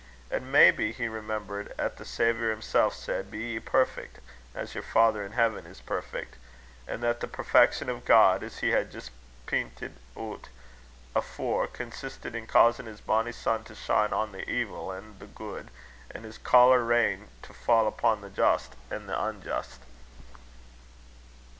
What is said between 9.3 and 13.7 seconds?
pinted oot afore, consisted in causin' his bonny sun